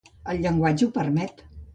[0.31, 1.45] El llenguatge ho permet.